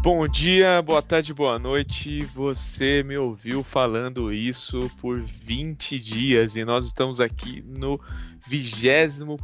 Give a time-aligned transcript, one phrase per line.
[0.00, 2.20] Bom dia, boa tarde, boa noite.
[2.26, 8.00] Você me ouviu falando isso por 20 dias e nós estamos aqui no
[8.46, 9.36] 21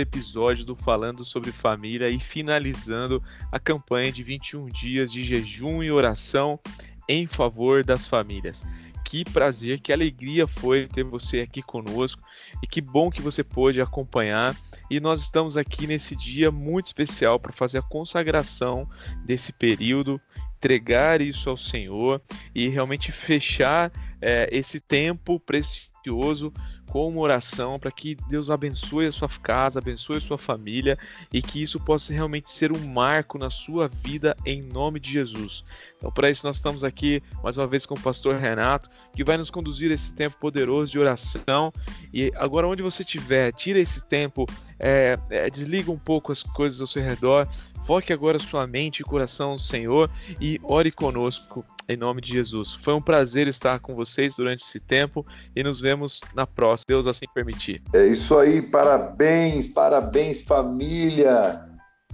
[0.00, 3.22] episódio do Falando sobre Família e finalizando
[3.52, 6.58] a campanha de 21 dias de jejum e oração
[7.06, 8.64] em favor das famílias.
[9.08, 12.22] Que prazer, que alegria foi ter você aqui conosco
[12.62, 14.54] e que bom que você pôde acompanhar.
[14.90, 18.86] E nós estamos aqui nesse dia muito especial para fazer a consagração
[19.24, 20.20] desse período,
[20.58, 22.20] entregar isso ao Senhor
[22.54, 26.52] e realmente fechar é, esse tempo precioso
[26.88, 30.98] com uma oração para que Deus abençoe a sua casa, abençoe a sua família
[31.32, 35.64] e que isso possa realmente ser um marco na sua vida em nome de Jesus.
[35.96, 39.36] Então, para isso, nós estamos aqui mais uma vez com o pastor Renato, que vai
[39.36, 41.72] nos conduzir esse tempo poderoso de oração.
[42.12, 44.46] E agora, onde você estiver, tira esse tempo,
[44.78, 47.46] é, é, desliga um pouco as coisas ao seu redor,
[47.84, 52.74] foque agora sua mente e coração no Senhor e ore conosco em nome de Jesus.
[52.74, 57.06] Foi um prazer estar com vocês durante esse tempo e nos vemos na próxima, Deus
[57.06, 57.82] assim permitir.
[57.92, 61.64] É isso aí, parabéns, parabéns família.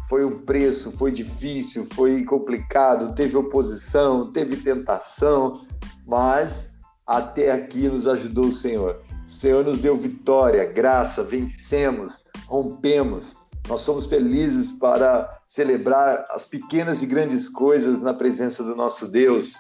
[0.09, 5.67] Foi um preço, foi difícil, foi complicado, teve oposição, teve tentação,
[6.07, 6.73] mas
[7.07, 9.03] até aqui nos ajudou o Senhor.
[9.27, 12.15] O Senhor nos deu vitória, graça, vencemos,
[12.47, 13.35] rompemos.
[13.69, 19.55] Nós somos felizes para celebrar as pequenas e grandes coisas na presença do nosso Deus.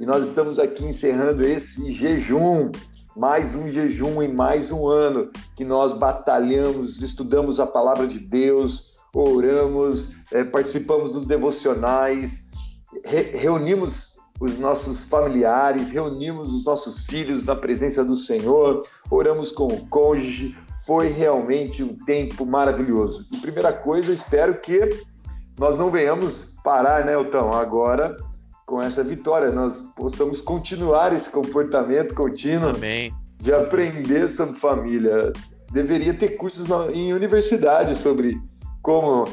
[0.00, 2.72] E nós estamos aqui encerrando esse jejum,
[3.14, 8.94] mais um jejum em mais um ano que nós batalhamos, estudamos a palavra de Deus,
[9.14, 12.48] oramos, é, participamos dos devocionais,
[13.04, 19.66] re reunimos os nossos familiares, reunimos os nossos filhos na presença do Senhor, oramos com
[19.66, 20.56] o cônjuge.
[20.86, 23.26] Foi realmente um tempo maravilhoso.
[23.30, 24.80] E primeira coisa, espero que
[25.58, 27.50] nós não venhamos parar, né, Elton?
[27.52, 28.16] Agora
[28.70, 33.12] com essa vitória, nós possamos continuar esse comportamento contínuo Amém.
[33.36, 35.32] de aprender sobre família.
[35.72, 38.40] Deveria ter cursos na, em universidade sobre
[38.80, 39.26] como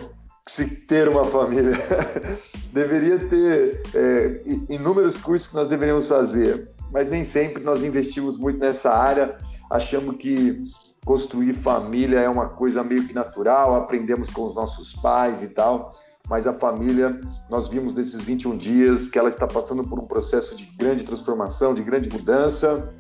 [0.48, 1.78] se ter uma família.
[2.74, 8.58] Deveria ter é, inúmeros cursos que nós deveríamos fazer, mas nem sempre nós investimos muito
[8.58, 9.38] nessa área.
[9.70, 10.64] Achamos que
[11.06, 15.94] construir família é uma coisa meio que natural, aprendemos com os nossos pais e tal
[16.30, 20.56] mas a família, nós vimos nesses 21 dias que ela está passando por um processo
[20.56, 22.94] de grande transformação, de grande mudança,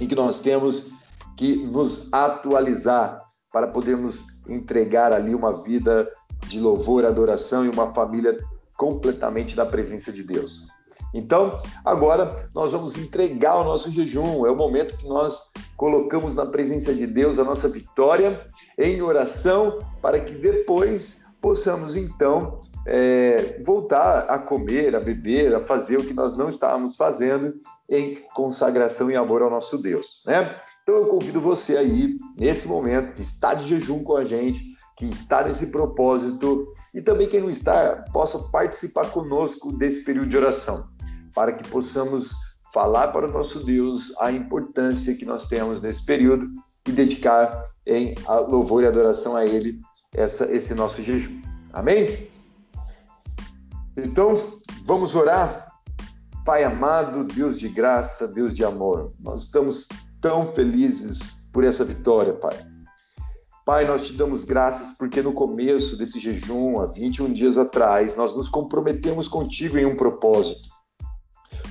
[0.00, 0.90] em que nós temos
[1.36, 3.22] que nos atualizar
[3.52, 6.08] para podermos entregar ali uma vida
[6.46, 8.36] de louvor, adoração e uma família
[8.76, 10.66] completamente na presença de Deus.
[11.14, 14.46] Então, agora nós vamos entregar o nosso jejum.
[14.46, 15.40] É o momento que nós
[15.76, 18.46] colocamos na presença de Deus a nossa vitória
[18.78, 25.98] em oração, para que depois possamos então é, voltar a comer, a beber, a fazer
[25.98, 27.54] o que nós não estávamos fazendo
[27.90, 30.56] em consagração e amor ao nosso Deus, né?
[30.82, 34.60] Então eu convido você aí, nesse momento, que está de jejum com a gente,
[34.96, 40.36] que está nesse propósito, e também quem não está, possa participar conosco desse período de
[40.36, 40.84] oração,
[41.34, 42.32] para que possamos
[42.72, 46.48] falar para o nosso Deus a importância que nós temos nesse período
[46.86, 48.14] e dedicar em
[48.48, 49.80] louvor e adoração a Ele
[50.14, 51.40] essa, esse nosso jejum.
[51.72, 52.35] Amém?
[53.96, 55.66] Então, vamos orar?
[56.44, 59.88] Pai amado, Deus de graça, Deus de amor, nós estamos
[60.20, 62.56] tão felizes por essa vitória, Pai.
[63.64, 68.36] Pai, nós te damos graças porque no começo desse jejum, há 21 dias atrás, nós
[68.36, 70.68] nos comprometemos contigo em um propósito.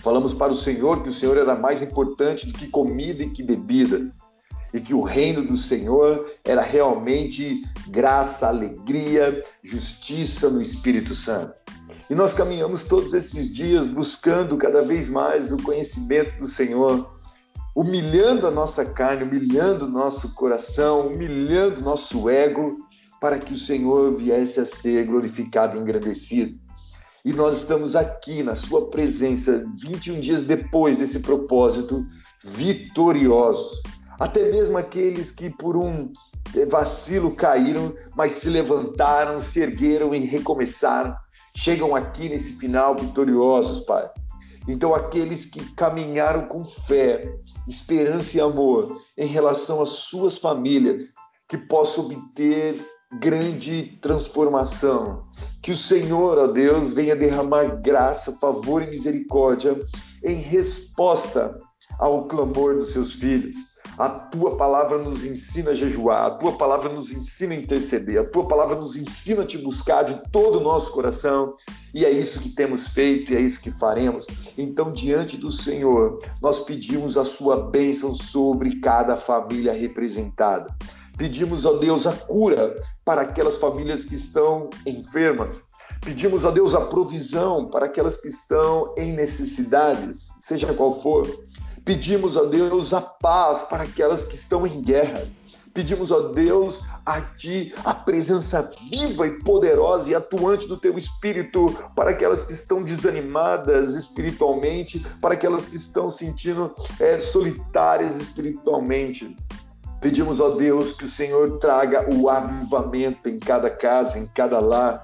[0.01, 3.43] Falamos para o Senhor que o Senhor era mais importante do que comida e que
[3.43, 4.11] bebida,
[4.73, 11.64] e que o reino do Senhor era realmente graça, alegria, justiça no Espírito Santo.
[12.07, 17.19] E nós caminhamos todos esses dias buscando cada vez mais o conhecimento do Senhor,
[17.75, 22.77] humilhando a nossa carne, humilhando o nosso coração, humilhando o nosso ego,
[23.19, 26.59] para que o Senhor viesse a ser glorificado e engrandecido.
[27.23, 32.05] E nós estamos aqui na Sua presença, 21 dias depois desse propósito,
[32.43, 33.81] vitoriosos.
[34.19, 36.13] Até mesmo aqueles que por um
[36.69, 41.16] vacilo caíram, mas se levantaram, se ergueram e recomeçaram
[41.55, 44.09] chegam aqui nesse final vitoriosos, Pai.
[44.67, 47.31] Então, aqueles que caminharam com fé,
[47.67, 48.84] esperança e amor
[49.17, 51.13] em relação às suas famílias,
[51.47, 52.84] que possam obter
[53.19, 55.22] grande transformação.
[55.61, 59.78] Que o Senhor, ó Deus, venha derramar graça, favor e misericórdia
[60.23, 61.57] em resposta
[61.99, 63.55] ao clamor dos seus filhos.
[63.97, 68.26] A tua palavra nos ensina a jejuar, a tua palavra nos ensina a interceder, a
[68.26, 71.53] tua palavra nos ensina a te buscar de todo o nosso coração.
[71.93, 74.28] E é isso que temos feito e é isso que faremos.
[74.58, 80.76] Então, diante do Senhor, nós pedimos a sua bênção sobre cada família representada.
[81.17, 85.61] Pedimos a Deus a cura para aquelas famílias que estão enfermas.
[86.02, 91.26] Pedimos a Deus a provisão para aquelas que estão em necessidades, seja qual for.
[91.85, 95.22] Pedimos a Deus a paz para aquelas que estão em guerra.
[95.72, 101.67] Pedimos a Deus, a Ti, a presença viva e poderosa e atuante do Teu Espírito
[101.96, 109.35] para aquelas que estão desanimadas espiritualmente, para aquelas que estão sentindo é, solitárias espiritualmente.
[110.02, 115.03] Pedimos a Deus que o Senhor traga o avivamento em cada casa, em cada lar,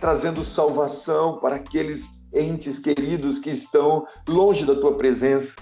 [0.00, 5.54] trazendo salvação para aqueles entes queridos que estão longe da Tua presença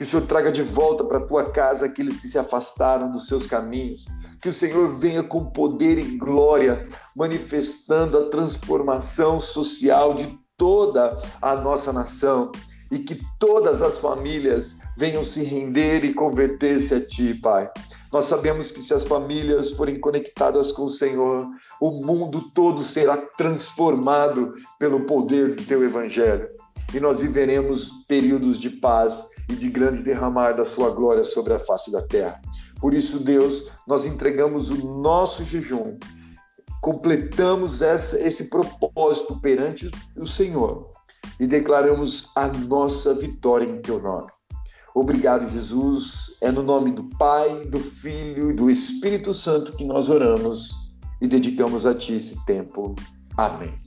[0.00, 3.26] que o Senhor traga de volta para a tua casa aqueles que se afastaram dos
[3.26, 4.06] seus caminhos.
[4.40, 11.54] Que o Senhor venha com poder e glória, manifestando a transformação social de toda a
[11.54, 12.50] nossa nação
[12.90, 17.70] e que todas as famílias venham se render e converter-se a Ti, Pai.
[18.10, 21.46] Nós sabemos que se as famílias forem conectadas com o Senhor,
[21.78, 26.48] o mundo todo será transformado pelo poder do Teu Evangelho.
[26.92, 31.58] E nós viveremos períodos de paz e de grande derramar da sua glória sobre a
[31.58, 32.40] face da terra.
[32.80, 35.98] Por isso, Deus, nós entregamos o nosso jejum,
[36.80, 40.90] completamos essa, esse propósito perante o Senhor
[41.38, 44.30] e declaramos a nossa vitória em teu nome.
[44.94, 46.34] Obrigado, Jesus.
[46.40, 50.72] É no nome do Pai, do Filho e do Espírito Santo que nós oramos
[51.20, 52.94] e dedicamos a Ti esse tempo.
[53.36, 53.78] Amém.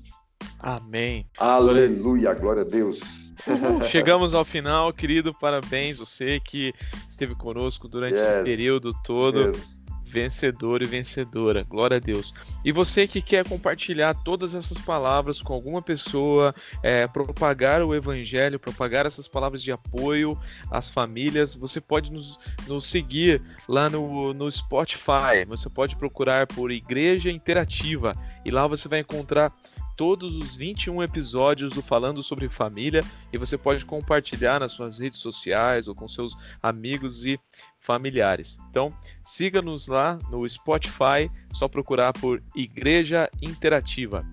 [0.59, 1.27] Amém.
[1.37, 3.22] Aleluia, glória a Deus.
[3.89, 5.33] Chegamos ao final, querido.
[5.33, 6.73] Parabéns, você que
[7.09, 8.27] esteve conosco durante yes.
[8.27, 9.47] esse período todo.
[9.47, 9.83] Yes.
[10.05, 12.35] Vencedor e vencedora, glória a Deus.
[12.63, 16.53] E você que quer compartilhar todas essas palavras com alguma pessoa,
[16.83, 20.37] é, propagar o evangelho, propagar essas palavras de apoio
[20.69, 22.37] às famílias, você pode nos,
[22.67, 25.45] nos seguir lá no, no Spotify.
[25.47, 28.13] Você pode procurar por Igreja Interativa
[28.45, 29.51] e lá você vai encontrar
[29.95, 35.19] todos os 21 episódios do Falando sobre Família e você pode compartilhar nas suas redes
[35.19, 37.39] sociais ou com seus amigos e
[37.79, 38.57] familiares.
[38.69, 38.91] Então,
[39.21, 44.25] siga-nos lá no Spotify, só procurar por Igreja Interativa.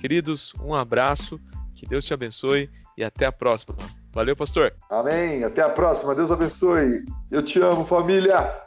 [0.00, 1.40] Queridos, um abraço,
[1.74, 3.76] que Deus te abençoe e até a próxima.
[4.12, 4.74] Valeu, pastor.
[4.88, 5.44] Amém.
[5.44, 6.14] Até a próxima.
[6.14, 7.04] Deus abençoe.
[7.30, 8.65] Eu te amo, família.